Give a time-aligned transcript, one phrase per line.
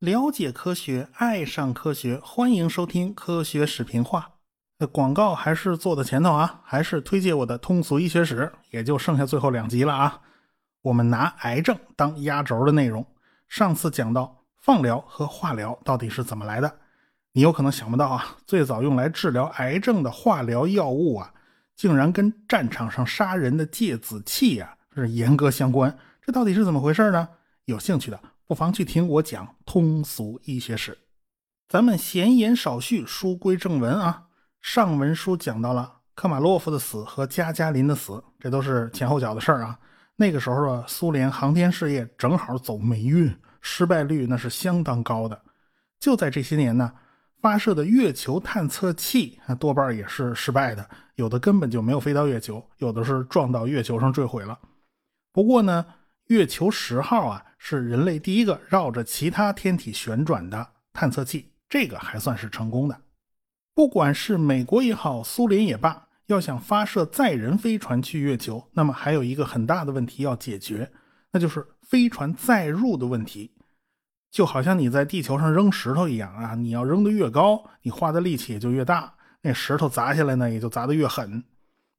[0.00, 4.32] 了解科学，爱上科学，欢迎收听《科学视频化》。
[4.88, 10.20] 广告还是做的前头啊，还是推荐我的通俗医学史，也就剩下最后两集了啊。
[10.82, 13.06] 我们拿癌症当压轴的内容。
[13.48, 16.78] 上次讲到放疗和化疗到底是怎么来的，
[17.32, 21.32] 你有可能想不到啊，最早用来治疗癌症的化疗药物啊，
[21.76, 25.96] 竟然跟战场上杀人的芥子气呀是严格相关。
[26.22, 27.28] 这到底是怎么回事呢？
[27.64, 28.20] 有兴趣的。
[28.46, 30.98] 不妨去听我讲通俗医学史。
[31.68, 34.24] 咱们闲言少叙，书归正文啊。
[34.60, 39.78] 上文书讲到了科马洛夫的死和加加林的死，这都是前后脚的事儿啊。
[40.16, 45.42] 那个时候啊，苏联航天事业正好走霉运，失败率那是相当高的。
[45.98, 46.92] 就在这些年呢，
[47.44, 54.58] 发射的月球探测器啊，多半也是失败的，有的根本就没有飞到月球，有的是撞到月球上坠毁了。
[55.30, 55.84] 不过呢，
[56.28, 57.44] 月球十号啊。
[57.66, 63.00] 是人类第一个绕着其他天体旋转的探测器，这个还算是成功的。
[63.74, 70.92] 不管是美国也好，苏联也罢，要想发射载人飞船去月球，那么还有一个很大的问题要解决，
[71.32, 73.53] 那就是飞船载入的问题。
[74.34, 81.44] 就好像你在地球上扔石头一样啊，你要扔得越高，你花的力气也就越大，那石头砸下来呢，也就砸得越狠。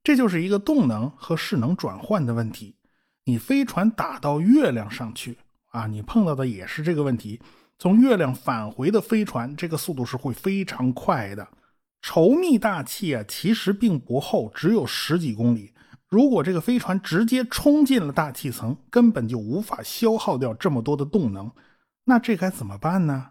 [0.04, 2.76] 这就是一个动能和势能转换的问题。
[3.24, 5.38] 你飞船打到月亮上去。
[5.68, 7.40] 啊，你碰到的也是这个问题。
[7.78, 11.48] 从月亮返回的飞船，这个速度是会非常快的。
[12.02, 15.72] 稠密大气啊，其实并不厚，只有十几公里。
[16.06, 21.50] 如果这个飞船直接冲进了大气层，根本就无法消耗掉这么多的动能。
[22.08, 23.30] 那这该怎么办呢？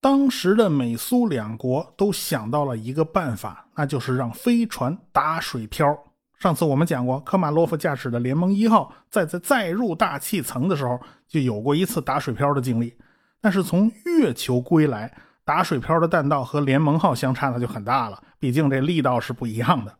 [0.00, 5.98] 当时的美苏两国都想到了一个办法，那就是让飞船打水漂。
[6.38, 12.96] 上次我们讲过，科马洛夫驾驶的联盟一号在在载入大气层的时候，就有过一次打水漂的经历。
[13.40, 15.12] 但是从月球归来，
[15.44, 19.92] 打水漂的弹道和联盟号相差那就很大了，毕竟这力道是不一样的。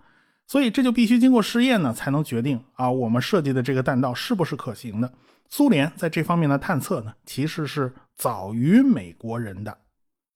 [0.47, 5.13] 所以这就必须经过试验呢，才能决定啊，我们设计的这个弹道是不是可行的。
[5.49, 9.79] 苏联在这方面的探测呢，其实是早于美国人的。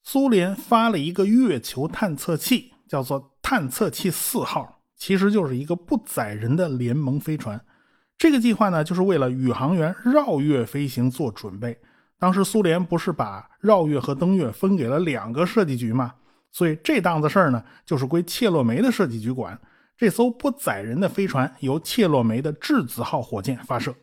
[0.03, 4.83] 苏联发了一个月球探测器，叫做探测器四号。
[4.97, 7.59] 其实就是一个不载人的联盟飞船，
[8.19, 11.81] 这个计划呢，就是为了宇航员绕月飞行做准备。
[12.19, 16.15] 当时苏联不是把绕月和登月分给了两个设计局吗？
[16.53, 19.59] 所以这档子事儿呢，就是归切洛梅的设计局管。
[19.97, 23.95] 这艘不载人的飞船由切洛梅的质子号火箭发射，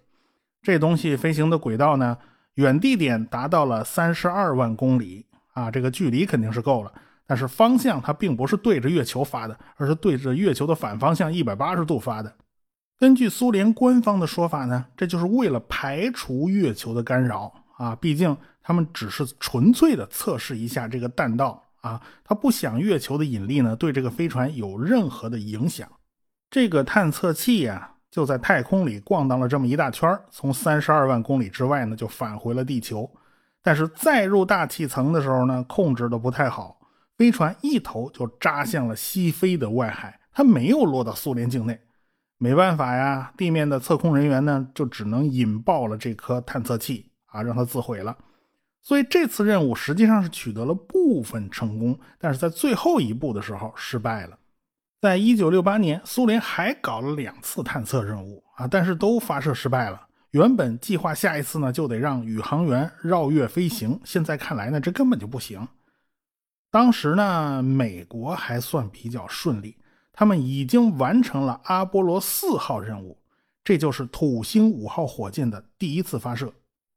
[0.62, 2.18] 这东西飞行的轨道呢，
[2.56, 6.94] 远地点达到了三十二万公里啊，这个距离肯定是够了。
[7.25, 12.34] 但是方向它并不是对着月球发的，而是对着月球的反方向一百八十度发的。
[12.97, 17.95] 根据苏联官方的说法呢，这就是为了排除月球的干扰啊。
[17.95, 25.88] 毕竟他们只是纯粹的测试一下这个弹道啊，他不想月球的引力呢对这个飞船有任何的影响。
[26.50, 33.09] 这个探测器呀就在太空里逛荡了这么一大圈，从三十二万公里之外呢就返回了地球。
[33.62, 36.79] 但是再入大气层的时候呢，控制的不太好。
[37.18, 41.79] 飞船一头就扎向了西非的外海，它没有落到苏联境内。
[42.38, 48.16] 没办法呀，地面的测控人员呢，就只能引爆了这颗探测器啊，让它自毁了。
[48.84, 54.38] 所以这次任务实际上是取得了部分成功，但是在最后一步的时候失败了。
[54.99, 60.07] 在一九六八年，苏联还搞了两次探测任务啊，但是都发射失败了。
[60.31, 65.67] 原本计划下一次呢，就得让宇航员绕月飞行，现在看来呢，这根本就不行。
[66.71, 69.77] 当时呢，美国还算比较顺利，
[70.11, 73.19] 他们已经完成了阿波罗四号任务，
[73.63, 76.51] 这就是土星五号火箭的第一次发射。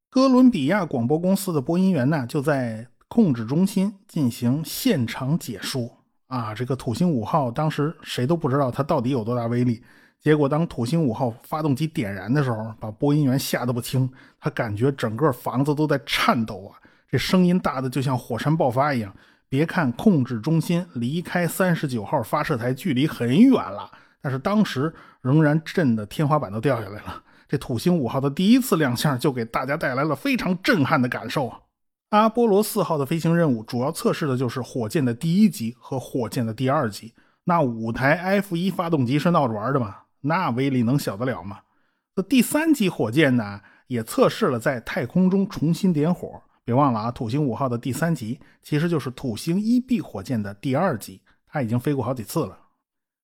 [0.08, 5.99] 哥伦比亚广播公司的播音员呢，就在控制中心进行现场解说。
[6.30, 9.82] 啊，这个土星五号当时谁都不知道它到底有多大威力，
[10.20, 16.78] 结果当土星五号发动机点燃的时候，把播音员吓得不轻，他感觉整个房子都在颤抖啊，
[17.10, 19.12] 这声音大的就像火山爆发一样。
[19.48, 23.90] 别看控制中心离开三十九号发射台距离很远了，
[24.22, 27.20] 但是当时仍然震得天花板都掉下来了。
[27.48, 31.58] 这土星五号的第一次亮相就给大家带来了非常震撼的感受啊！
[32.10, 37.14] 阿波罗四号的飞行任务主要测试的就是火箭的第一级和火箭的第二级。
[37.44, 39.96] 那五台 F 一发动机是闹着玩的吗？
[40.20, 41.60] 那威力能小得了吗？
[42.16, 46.42] 那第三级火箭呢，也测试了在太空中重新点火。
[46.64, 52.58] 别忘了啊，土星五号的第三级其实就是土星一 B 火箭的第二级，它已经飞过好几次了。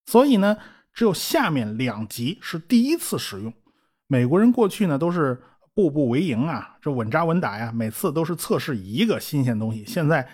[0.06, 0.56] 所以呢，
[0.94, 3.52] 只有下面两级是第一次使用。
[4.06, 5.42] 美国人过去呢都是
[5.76, 9.84] 步步为营啊，这稳扎稳打呀，每次都是测试一个新鲜东西。
[9.86, 10.26] 现在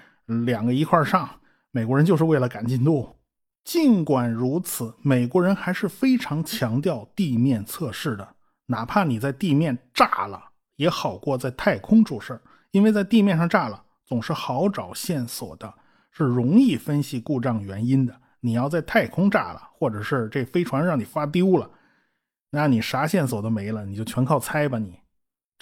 [0.46, 1.28] 两个一块上，
[1.72, 3.16] 美国人就是为了赶进度。
[3.64, 8.36] 尽管如此，美国人还是非常强调地面测试的，
[8.66, 10.40] 哪怕你在地面炸了，
[10.76, 12.40] 也好过在太空出事
[12.70, 15.74] 因为在地面上炸了，总是好找线索的，
[16.12, 18.16] 是容易分析故障原因的。
[18.38, 21.68] 你要在太空炸了，或者是这飞船让你发丢了，
[22.50, 24.78] 那你啥线索都没了，你就全靠猜吧。
[24.78, 24.96] 你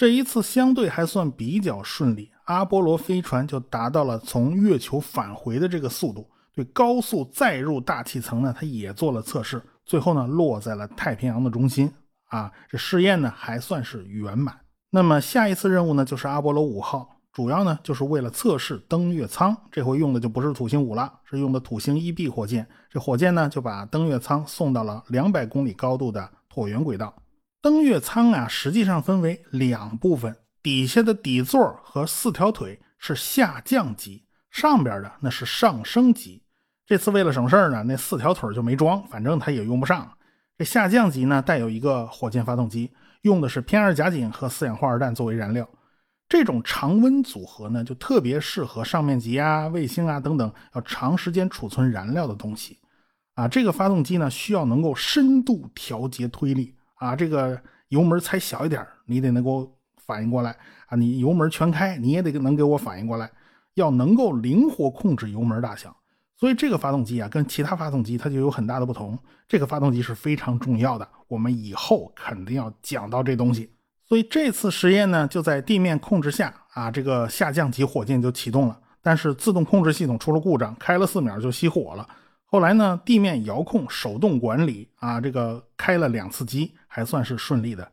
[0.01, 6.27] 这一次相对还算比较顺利，阿波罗飞船就达到了从月球返回的这个速度。
[6.55, 11.93] 对高速载入大气层呢，它也做了测试，最后呢落在了太平洋的中心。
[12.29, 14.59] 啊，这试验呢还算是圆满。
[14.89, 19.55] 那么下一次任务呢就是阿波罗五号，主要呢就是为了测试登月舱。
[19.71, 22.67] 这回用的就不是土星五了，是用的土星一 B 火箭。
[22.89, 27.15] 这火箭呢就把登月舱送到了两百公里高度的椭圆轨道。
[27.63, 34.25] 登月舱啊实际上分为两部分，底下的底座和四条腿是下降级。
[34.51, 36.43] 上边的那是上升级，
[36.85, 40.11] 这次为了省事儿呢，那四条腿就没装，反正它也用不上。
[40.59, 42.91] 这下降级呢，带有一个火箭发动机，
[43.23, 45.69] 用的是偏二甲肼和四氧化二氮作为燃料。
[46.29, 52.79] 这种常温组合呢，就特别适合上面级啊、卫星啊等等要长时间储存燃料的东西。
[53.35, 60.57] 啊，这个发动机呢，需要能够深度调节推力啊，这个油门踩小一点，你得能够反应过来
[60.87, 63.29] 啊，你油门全开，你也得能给我反应过来。
[63.75, 65.97] 要能够灵活控制油门大小，
[66.37, 69.19] 所以这个发动机啊，跟其他发动机它就有很大的不同。
[69.49, 73.73] 这个发动机是非常重要的，我们以后肯定要讲到这东西。
[74.07, 82.07] 所以这次实验呢，就在地面控制下啊，这个下降级火箭就启动了，但是自动控制系统出了故障，开了四秒就熄火了。
[82.45, 87.91] 后来呢，地面遥控手动管理啊，这个开了两次机，还算是顺利的。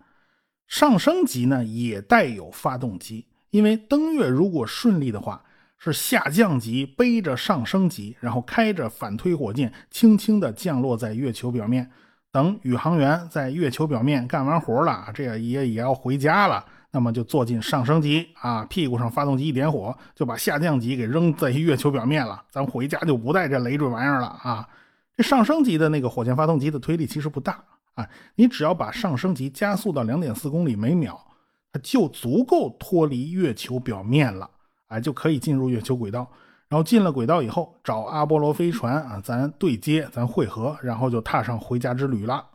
[0.67, 5.41] 上升级呢也带有发动机，因为登月如果顺利的话。
[5.79, 11.87] 是下降级背着上升级，然后开着反推火箭，轻轻地降落在月球表面。
[12.31, 22.43] 等宇航员在月球表面干完活了，这也也要回家了，那么就坐进上升级啊，屁股上发动机一点火，就把下降级给扔在月球表面了。
[22.49, 24.67] 咱回家就不带这累赘玩意儿了啊！
[25.15, 27.63] 这上升级的那个火箭发动机的推力其实不大
[27.97, 31.19] 啊，你只要把上升级加速到两点四公里每秒，
[31.73, 34.49] 它就足够脱离月球表面了。
[34.89, 36.25] 哎，就可以进入月球轨道，
[36.69, 42.45] 然后进了轨道以后，找阿波罗飞船啊，咱对接，咱汇合，然后就踏上回家之旅了。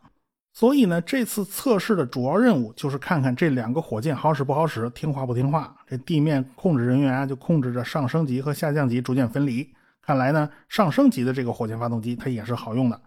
[0.54, 5.74] 所以呢，这次测试的主要任务就是看看这两个火箭好使不好使，听话不听话。
[5.86, 9.68] 这地面控制人员啊，就控制着上升级和下降级逐渐分离。
[10.00, 13.00] 看来呢，上升级的这个火箭发动机它也是好用的。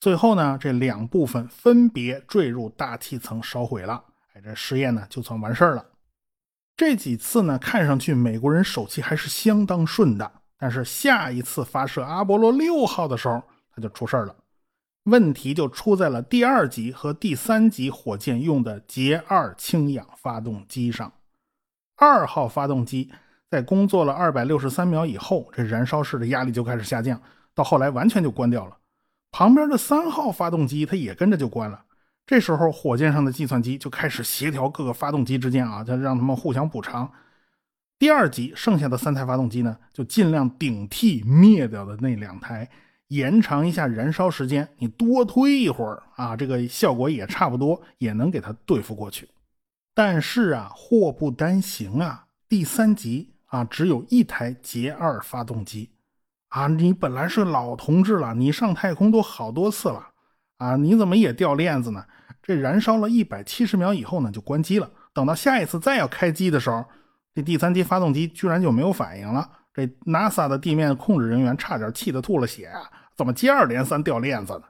[0.00, 4.02] 最后呢，这两部分分别坠入大气层烧毁了。
[4.32, 5.84] 哎，这实验呢就算完事儿了。
[6.74, 10.32] 这几次呢，看上去美国人手气还是相当顺的。
[10.58, 13.42] 但是下一次发射阿波罗六号的时候，
[13.74, 14.34] 它就出事儿了。
[15.04, 21.12] 问题就出在了第二级和第三级火箭用的捷二氢氧发动机上。
[21.96, 23.10] 二号发动机
[23.50, 27.20] 在工作了二百六十三秒以后，这燃烧室的压力就开始下降，
[27.54, 28.76] 到后来完全就关掉了。
[29.32, 31.84] 旁边的三号发动机它也跟着就关了。
[32.26, 37.10] 这时候，火箭上的计算机就开始协调各个发动机之间啊，就让他们互相补偿。
[37.98, 42.68] 第二级剩下的三台发动机呢，就尽量顶替灭掉的那两台，
[43.08, 44.68] 延长一下燃烧时间。
[44.78, 49.28] 你多推一会儿啊，这个效果也差不多，也能给它对付过去。
[49.92, 55.90] 但是啊，祸不单行啊，第三级啊，只有一台捷二发动机
[56.50, 60.08] 啊，你本来是老同志了，你上太空都好多次了
[60.58, 62.04] 啊，你怎么也掉链子呢？
[62.42, 64.90] 这燃烧了一百七十秒以后呢，就关机了。
[65.12, 66.84] 等到下一次再要开机的时候，
[67.34, 69.48] 这第三级发动机居然就没有反应了。
[69.72, 72.82] 这 NASA 的地面控制人员差点气得吐了血啊！
[73.16, 74.62] 怎么接二连三掉链子呢？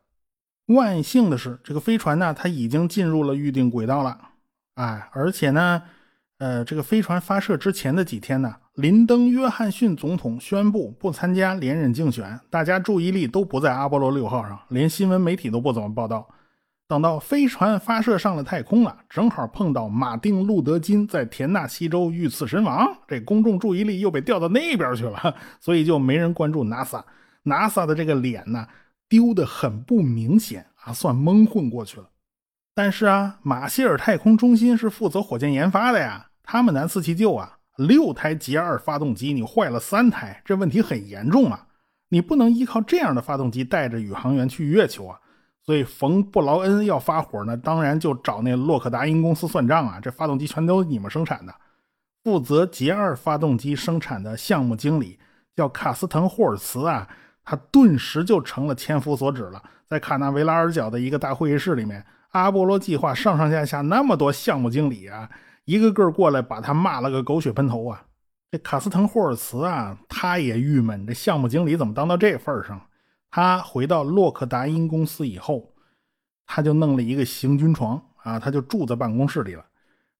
[0.74, 4.18] 万幸的是，这个飞船呢，它已经进入了预定轨道了。
[4.74, 5.82] 哎，而且呢，
[6.38, 16.26] 呃，这个飞船发射之前的几天呢，林登·约翰逊总统宣布不参加连任竞选，大家注意力都不在阿波罗六号上，连新闻媒体都不怎么报道。
[16.88, 27.04] 等到飞船发射上了太空了，正好碰到马丁·路德·金在田纳西州遇刺身亡，这公众注意力又被调到那边去了， 所以就没人关注 NASA。
[27.44, 28.66] NASA 的这个脸呢，
[29.10, 32.08] 丢的很不明显啊，算蒙混过去了。
[32.74, 37.58] 但是啊，马歇尔太空中心是负责火箭研发的呀，他们难辞其咎啊。
[37.80, 41.66] 六台捷二发动机你坏了三台，这问题很严重啊，
[42.10, 45.18] 你不能依靠这样的发动机带着宇航员去月球啊。
[45.62, 51.54] 所以冯布劳恩要发火呢，当然就找那洛克达因公司算账啊，这发动机全都你们生产的。
[52.22, 55.18] 负责捷二发动机生产的项目经理
[55.56, 57.08] 叫卡斯滕霍尔茨啊，
[57.44, 59.62] 他顿时就成了千夫所指了。
[59.86, 65.28] 在卡纳维拉尔角的一个大会议室里面，阿波罗计划上上下下那么多项目经理啊，
[65.70, 68.04] 一个个过来把他骂了个狗血喷头啊。
[68.50, 72.80] 这卡斯滕霍尔茨啊，他也郁闷，这项目经理怎么当到这份上？
[73.30, 75.72] 他回到洛克达因公司以后，
[76.44, 79.64] 他就弄了一个行军床啊，他就住在办公室里了。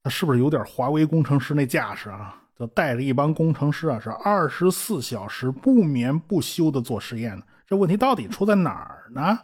[0.04, 2.40] 他是不是有点华为工程师那架势啊？
[2.57, 7.42] 就带着一帮工程师啊，是二十四小时不眠不休的做实验呢。
[7.66, 9.37] 这问题到底出在哪儿呢？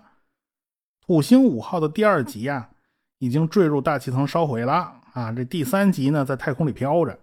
[1.04, 2.68] 土星五号的第二级啊，
[3.18, 5.32] 已经坠入大气层烧毁了啊。
[5.32, 7.18] 这第三级呢，在太空里飘着。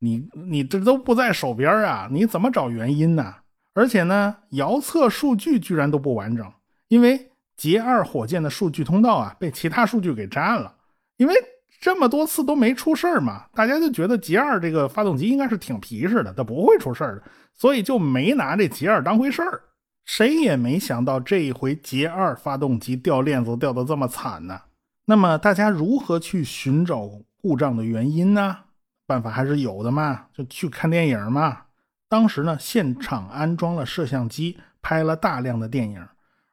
[0.00, 3.36] 你你这都不在手边啊，你怎么找原因呢？
[3.72, 6.52] 而且呢，遥测数据居然都不完整，
[6.88, 10.74] 因为捷二火箭的数据通道啊，被其他数据给占了，
[11.16, 11.34] 因为。
[11.80, 17.22] 这么多次都没出事嘛，大家就觉得捷二这个发动机应该是挺皮实的，它不会出事的，
[17.54, 19.60] 所以就没拿这捷二当回事儿。
[20.04, 24.60] 谁也没想到这一回捷二发动机掉链子掉的这么惨呢。
[25.04, 28.58] 那么大家如何去寻找故障的原因呢？
[29.04, 31.62] 办法还是有的嘛，就去看电影嘛。
[32.08, 36.06] 当时呢，现场安装了摄像机，拍了大量的电影，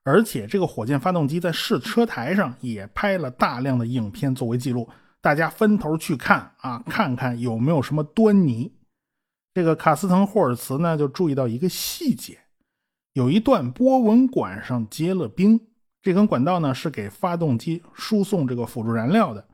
[0.04, 4.90] 而且这个火箭发动机在试车台上也拍了大量的影片作为记录。
[5.22, 8.74] 大家分头去看啊，看看有没有什么端倪。
[9.54, 12.40] 这个卡斯滕霍尔茨呢，就注意到一个细节：
[13.14, 15.69] 有一段波纹管上结了冰。
[16.02, 19.48] 这根管道呢，是给发动机输送这个辅助燃料的。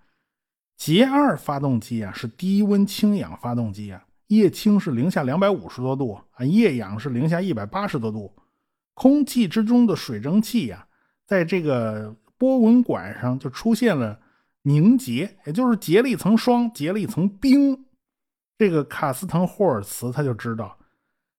[0.78, 8.34] 捷二发动机啊，是低温氢氧发动机啊，液氢是零下两百五十多度啊，液氧是零下一百八十多度。
[8.94, 10.88] 空气之中的水蒸气呀，
[11.26, 14.20] 在这个波纹管上就出现了。
[14.68, 17.86] 凝结，也就是结了一层霜，结了一层冰。
[18.58, 20.76] 这个卡斯滕霍尔茨他就知道，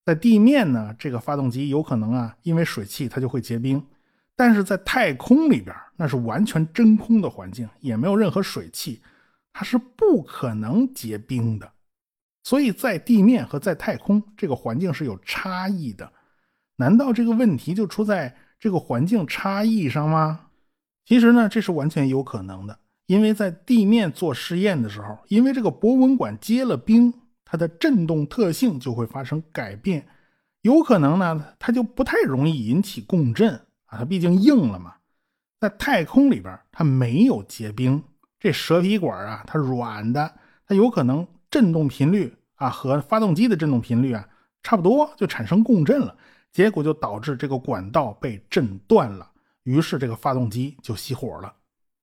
[0.05, 3.81] 在地面呢，这个发动机有可能啊，因为水汽它就会结冰；
[4.37, 9.01] 但是在太空里边，那是完全真空的环境，也没有任何水汽，
[9.53, 11.73] 它是不可能结冰的。
[12.45, 16.13] 所以在地面和在太空这个环境是有差异的。
[16.77, 20.51] 难道这个问题就出在这个环境差异上吗？
[21.07, 22.79] 其实呢，这是完全有可能的。
[23.07, 27.15] 因为在地面做试验的时候，因为这个波纹管结了冰，
[27.45, 30.07] 它的振动特性就会发生改变，
[30.63, 34.95] 有可能呢，它就不太容易引起共振啊，它毕竟硬了嘛。
[35.59, 38.03] 在太空里边，它没有结冰，
[38.39, 40.35] 这蛇皮管啊，它软的，
[40.67, 44.29] 它有可能振动频率啊和发动机的振动频率啊
[44.63, 46.15] 差不多，就产生共振了，
[46.53, 49.31] 结果就导致这个管道被震断了，
[49.63, 51.55] 于是这个发动机就熄火了。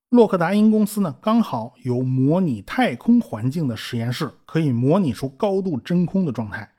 [0.09, 6.71] 洛克达因公司呢，刚好有模拟太空环境的实验室，可以模拟出高度真空的状态。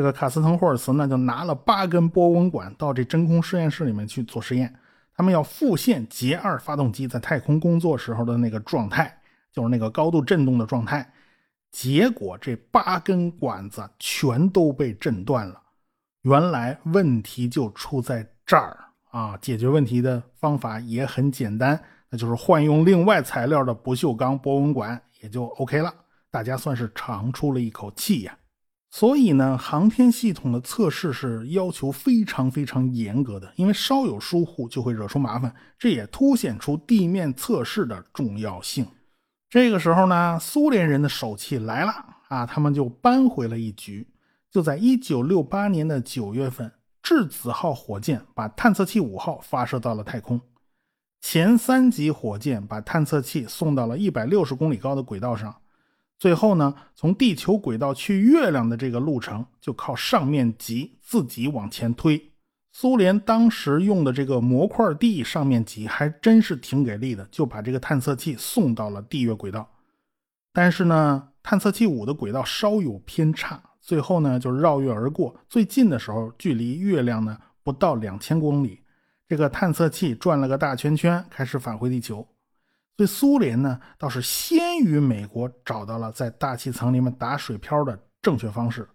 [0.00, 4.74] 这个卡斯滕霍尔茨呢，就拿了八根波纹管到这真空实验室里面去做实验。
[5.14, 9.14] 他们要复现捷二发动机在太空工作时候的那个状态，
[9.52, 11.06] 就是那个高度震动的状态。
[11.70, 15.60] 结果这八根管子全都被震断了。
[16.22, 18.78] 原来问题就出在这儿
[19.10, 19.36] 啊！
[19.36, 21.78] 解决问题的方法也很简单。
[22.08, 25.92] 那就是换用另外材料的不锈钢波纹管，也就 OK 了。
[26.30, 28.34] 大家算是长出了一口气呀。
[28.92, 35.54] 所以呢，航天系统的测试是要求非常非常严格的，因为稍有疏忽就会惹出麻烦。
[35.78, 38.84] 这也凸显出地面测试的重要性。
[39.48, 41.92] 这个时候呢，苏联人的手气来了
[42.28, 44.08] 啊，他们就扳回了一局。
[44.50, 50.40] 就在1968年的9月份，质子号火箭把探测器五号发射到了太空。
[51.20, 55.54] 前三级火箭把探测器送到了一百六十公里高的轨道上，
[56.20, 62.30] 最后呢，从地球轨道去月亮的这个路程就靠上面级自己往前推。
[62.72, 69.66] 苏联当时用的这个模块地上面级还真是挺给力的，就把这个探测器送到了地月轨道。
[70.52, 78.80] 但是呢，探测器五的轨道稍有偏差，最后呢就绕月而过，最近的时候距离月亮呢不到两千公里。
[79.26, 82.28] 这个探测器转了个大圈圈，开始返回地球。
[83.00, 88.86] 所以苏联呢，倒是先于美国找到了在大气层里面打水漂的正确方式。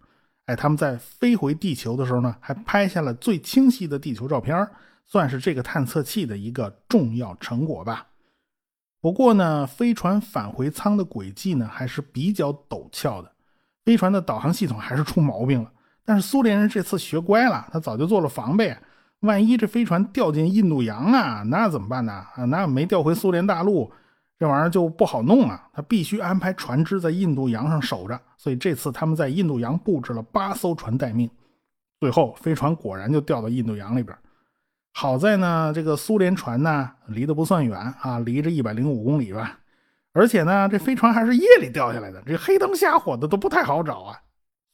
[0.44, 4.64] 哎，他们在飞回地球的时候呢，还拍下了最清晰的地球照片，
[5.06, 8.06] 算是这个探测器的一个重要成果吧。
[9.00, 13.32] 不过呢，飞船返回舱的轨迹呢还是比较陡峭的，
[13.84, 15.72] 飞船的导航系统还是出毛病了。
[16.04, 18.76] 但是苏联人这次学乖了，他早就做了防备。
[19.20, 22.12] 万一这飞船掉进印度洋啊，那怎么办呢？
[22.12, 23.90] 啊，那没调回苏联大陆，
[24.38, 25.68] 这玩意儿就不好弄啊。
[25.72, 28.20] 他必须安排船只在印度洋上守着。
[28.36, 31.28] 所以这次他们在印度洋布置了八艘船待命。
[31.98, 34.16] 最后飞船果然就掉到印度洋里边。
[34.92, 39.58] 好在呢，这个苏联船呢离得不算远啊，离着一百零五公里吧。
[40.12, 44.18] 而且呢，这飞船还是夜里掉下来的，这黑灯瞎火的都不太好找啊。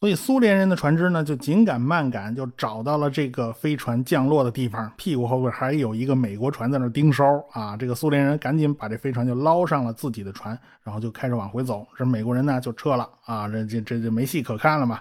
[0.03, 7.77] 所以苏联人的船只呢就紧赶慢赶，就找到了这个飞船降落的地方，屁股后边还有一个美国船在那盯梢啊。
[7.77, 11.87] 这个苏联人赶紧把这飞船就捞上了自己的船，然后就开始往回走。
[11.97, 14.99] 这美国人呢就撤了啊，这这这就没戏可看了嘛。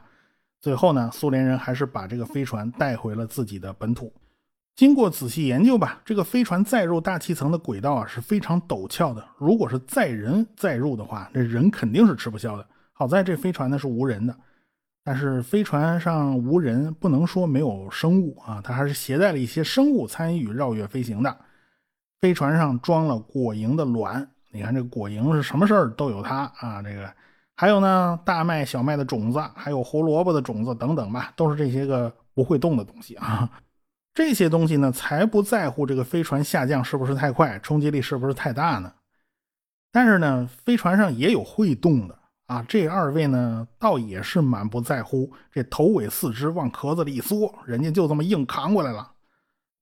[0.60, 4.14] 最后呢，苏联人还是把这个飞船带回了自己的本土。
[4.76, 9.26] 经过仔细研究吧，这个飞船载入大气层的轨道啊是非常陡峭的。
[9.40, 12.64] 如果是载人载入的话，这人肯定是吃不消的。
[12.94, 14.36] 好在这飞船呢是无人的，
[15.04, 21.36] 但是飞船上无人不能说没有生物啊，它还是携带了一些生物参与绕月飞行的。
[22.20, 26.82] 飞船上装了果蝇的卵，你看这果蝇是什么事儿都有它啊。
[26.84, 27.12] 这个
[27.56, 33.50] 还有呢，大麦、小麦的种子，还有胡萝卜的种子等等吧，都是这些个不会动的东西啊。
[34.14, 38.94] 这些东西呢，才不在乎这个飞船下降是不是太快，冲击力是不是太大呢？
[39.92, 42.20] 但是呢，飞船上也有会动的
[42.52, 42.66] 啊。
[42.68, 49.12] 这二位呢，倒也是满不在乎，这头尾四肢往壳子里一缩，人家就这么硬扛过来了。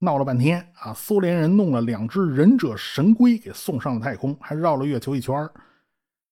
[0.01, 5.49] 闹了半天啊，苏联人弄了两只忍者神龟给送上了太空，还绕了月球一圈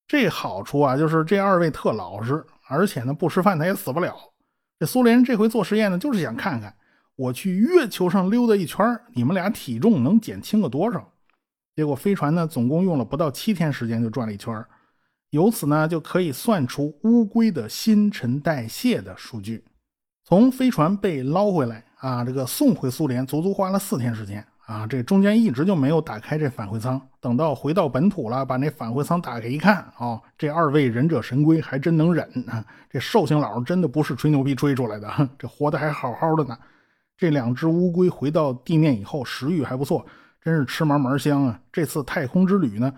[0.07, 4.15] 这好处啊，就是这二位特老实，而且呢，不吃饭他也死不了。
[4.79, 6.73] 这苏联人这回做实验呢，就是想看看。
[7.17, 11.11] 我去月球上溜达一圈，你们俩体重能减轻个多少？
[11.75, 14.63] 结果飞船呢，总共用了不到七天时间就转了一圈，
[15.31, 19.63] 由此呢就可以算出乌龟的新陈代谢的数据。
[20.23, 27.01] 从飞船被捞回来啊，这个送回苏联，足足花了四天时间啊，这中间一直就没有打开这返回舱。
[27.21, 32.65] 等到回到本土了，把那返回舱打开一看，哦，这二位忍者神龟还真能忍啊！
[32.89, 36.57] 这寿星佬真的不是吹牛逼吹出来的，这活的还好好的呢。
[37.17, 40.05] 这两只乌龟回到地面以后，食欲还不错，
[40.41, 41.59] 真是吃嘛嘛香啊！
[41.71, 42.93] 这次太空之旅呢，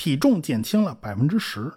[0.00, 1.70] 体重减轻了百分之十。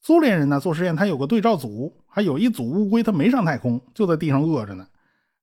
[0.00, 4.86] 苏联人呢做实验，他有个对照组，还有一组乌龟，它没上太空，就在地上饿着呢。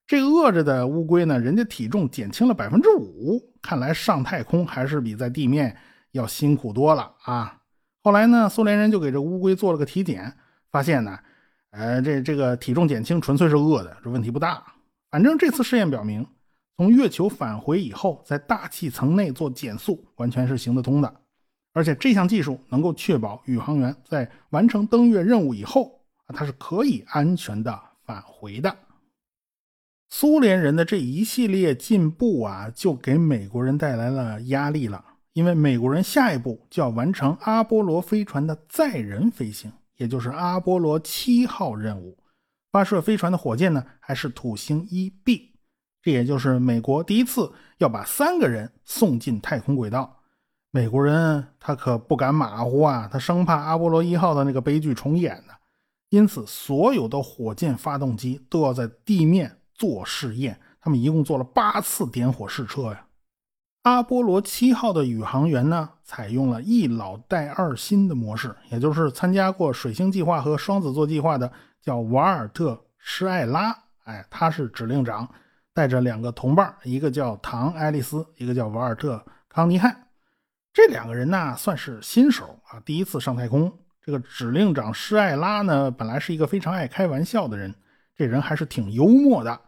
[0.08, 5.76] 这饿着的乌龟呢，人家体重减轻了百分之五，看来上太空还是比在地面
[6.14, 7.60] 要辛苦多了啊！
[8.02, 10.34] 后来呢，苏联人就给这乌龟做了个体检，
[10.72, 11.20] 发现呢，
[11.72, 14.64] 呃，这这个体重减轻纯粹是饿的，这问题不大。
[15.12, 16.26] 反正这次试验表明，
[16.78, 21.14] 从月球返回以后，在大气层内做减速完全是行得通的，
[21.74, 28.78] 而且这项技术能够确保宇航员在完成登月任务以后啊，他是可以安全的返回的。
[30.10, 42.16] 苏联人的这一系列进步啊，就给美国人带来了压力了，因为美国人下一步就要完成阿波罗飞船的载人飞行，也就是阿波罗七号任务。
[42.72, 45.56] 发射飞船的火箭呢，还是土星一 B，
[46.04, 50.23] 这也就是美国第一次要把三个人送进太空轨道。
[50.76, 55.54] 美国人他可不敢马虎啊，他生怕阿波罗一号的那个悲剧重演呢。
[56.10, 60.60] 因此，所有的火箭发动机都要在地面做试验。
[60.82, 63.06] 他们一共做了八次点火试车呀。
[63.84, 71.52] 阿波罗七号的宇航员呢，采用了一老带二新的模式，也就是参加过水星计划和双子座计划的。
[71.84, 75.30] 叫瓦尔特·施艾拉，哎，他是指令长，
[75.72, 80.03] 带着两个同伴，一个叫唐·爱丽丝，一个叫瓦尔特·康尼汉。
[80.74, 83.72] 这两个人呢，算是新手啊，第一次上太空。
[84.02, 87.74] 这个指令长施艾拉呢，本来是一个非常爱开玩笑的人，
[88.18, 89.62] 这人还是挺幽默的。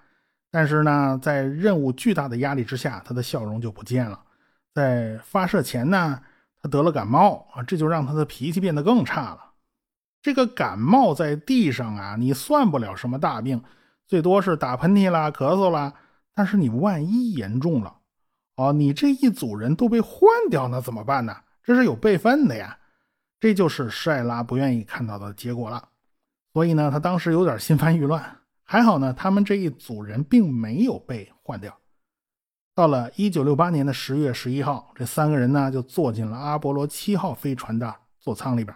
[0.51, 4.19] 但是呢，在任务巨大的压力之下，他的笑容就不见了。
[4.73, 6.19] 在发射前呢，
[6.61, 9.51] 他得了感冒啊，这就让他的脾气变得更差了。
[10.23, 13.63] 这个感冒在地上啊，你算不了什么大病，
[14.07, 15.93] 最多是打喷嚏啦、咳嗽啦。
[16.33, 17.95] 但是你万一严重了，
[18.55, 21.35] 哦，你这一组人都被换掉，那怎么办呢？
[21.63, 22.77] 这是有备份的呀。
[23.39, 25.89] 这就是帅拉不愿意看到的结果了。
[26.53, 28.37] 所以呢，他当时有点心烦意乱。
[28.63, 31.77] 还好呢，他们这一组人并没有被换掉。
[32.73, 38.75] 到了一九六八年的十月十一号，这三个人呢就坐进了阿波罗七号飞船的座舱里边。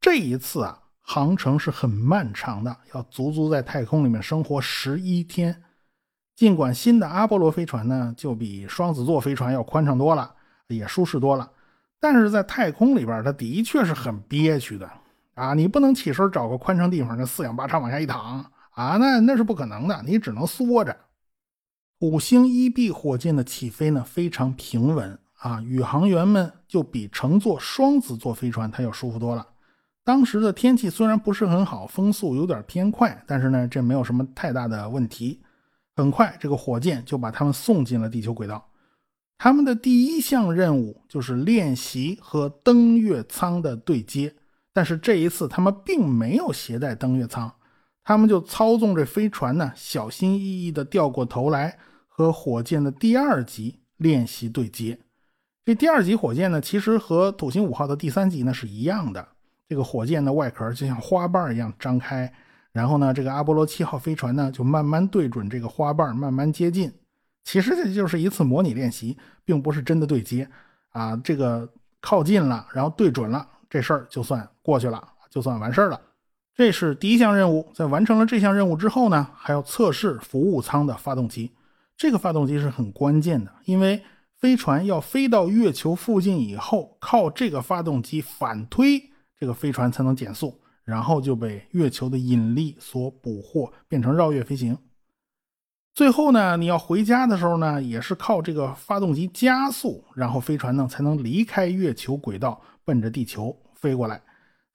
[0.00, 5.62] 这一次啊，航程是很漫长的，要足足在太空里面生活十一天。
[6.38, 10.32] 尽管新的阿波罗飞船呢，就比双子座飞船要宽敞多了，
[10.68, 11.50] 也舒适多了，
[11.98, 14.88] 但是在太空里边，它的确是很憋屈的
[15.34, 15.52] 啊！
[15.54, 20.96] 你不能起身找个宽敞地方，那四仰八叉往下一躺啊，那那是不可能的，你只能缩着。
[21.98, 29.44] 五星一 B 火箭的起飞呢非常平稳啊，宇航员们就比乘坐双子座飞船它要舒服多了。
[30.04, 35.40] 当时的天气虽然不是很好，风速有点偏快，但是呢这没有什么太大的问题。
[35.98, 38.64] 很快，这个火箭就把他们送进了地球轨道。
[39.36, 44.32] 他们的第一项任务就是练习和登月舱的对接，
[44.72, 47.52] 但是这一次他们并没有携带登月舱，
[48.04, 51.78] 他们就操纵这飞船呢，小心翼翼地掉过头来。
[52.06, 54.98] 和火箭的第二级练习对接，
[55.64, 59.28] 这第二级火箭呢，其实和土星五号的第三级呢是一样的。
[59.68, 62.32] 这个火箭的外壳就像花瓣一样张开，
[62.72, 66.92] 然后呢，这个阿波罗七号飞船呢就慢慢对准这个花瓣，慢慢接近。
[67.44, 70.48] 其实这就是一次模拟练习，并不是真的对接
[70.90, 71.16] 啊。
[71.24, 71.68] 这个
[72.00, 76.00] 靠近了，然后对准了，这事儿就算过去了，就算完事儿了。
[76.54, 77.72] 这是第一项任务。
[77.74, 81.50] 在完成了这项任务之后呢，还要测试服务舱的发动机。
[81.96, 84.02] 这个发动机是很关键的，因为
[84.36, 89.02] 飞船要飞到月球附近以后，靠这个发动机反推，
[89.38, 94.78] 这个飞船才能减速，然后就被月球的引力所捕获，变成绕月飞行。
[95.92, 104.22] 最后呢，你要回家的时候呢，也是靠这个发动机加速，然后飞船呢才能离开月球轨道，奔着地球飞过来。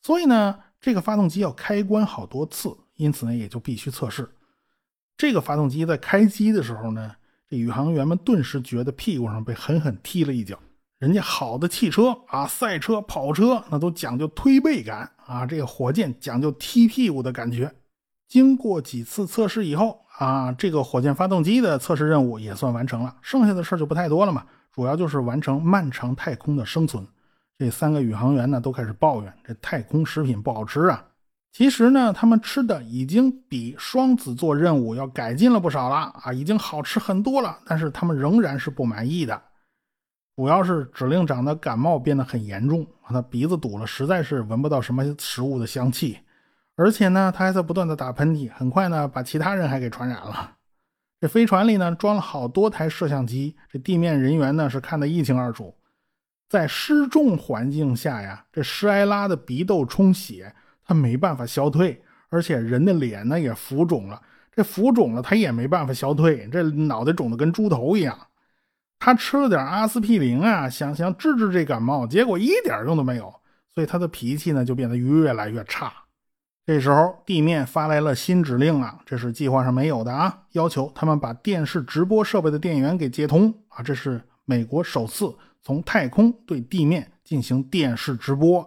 [0.03, 4.29] 所以呢，这个发动机要开关好多次，因此呢，也就必须测试。
[5.17, 7.15] 这个发动机在开机的时候呢，
[7.49, 10.59] 这宇航员们顿时觉得屁股上被狠狠踢了一脚。
[10.99, 17.73] 人家好的汽车啊，赛车、跑车那都讲究推背感啊，这个火箭讲究踢屁股的感觉。
[18.27, 27.03] 经过几次测试以后啊，这个火箭发动机的测试任务也算完成了，剩下的事儿就不太多了嘛，主要就是完成漫长太空的生存。
[27.57, 31.03] 这三个宇航员呢，都开始抱怨这太空食品不好吃啊。
[31.51, 37.57] 其实呢，他们吃的已经比双子座任务要改进了不少了啊，已经好吃很多了。
[37.65, 39.39] 但是他们仍然是不满意的，
[40.35, 46.19] 主要是指令长的感冒变得很严重，他鼻子堵了，实在是闻不到什么食物的香气。
[46.75, 50.55] 而且呢，他还在不断的打喷嚏，很快呢，把其他人还给传染了。
[51.21, 55.75] 这飞船里呢，装了好多台摄像机，这地面人员呢是看得一清二楚。
[56.49, 60.53] 在失重环境下呀，这施埃拉的鼻窦充血。
[60.85, 64.21] 他没办法消退，而且人的脸呢也浮肿了。
[64.51, 66.45] 这浮肿了，他也没办法消退。
[66.51, 68.17] 这脑袋肿得跟猪头一样。
[69.05, 73.33] 他吃了点阿司匹林啊，想想治治这感冒，结果一点用都没有。
[73.75, 75.91] 所以他的脾气呢就变得越来越差。
[76.65, 83.83] 这时候地面发来了新指令啊，这是计划上没有的啊，要求他们把电视直播设备的电源给接通啊。
[83.83, 88.65] 这是美国首次从太空对地面进行电视直播。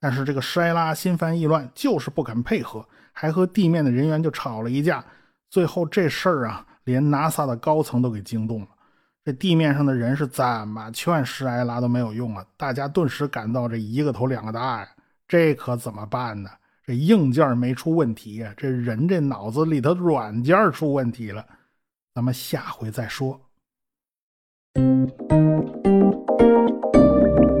[0.00, 5.04] 但是这个施埃拉心烦意乱，就是不肯配合，还和地面的人员就吵了一架。
[5.48, 8.66] 最后这事儿啊，连 NASA 的高层都给惊动了。
[9.22, 12.44] 这地面上的人是怎么劝施埃拉都没有用啊！
[12.56, 14.88] 大家顿时感到这一个头两个大呀，
[15.28, 16.48] 这可怎么办呢？
[16.86, 21.44] 这硬件没出问题呀，这人这脑子里头软件出问题了。
[22.14, 23.38] 咱们下回再说。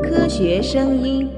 [0.02, 1.30] 科学声音。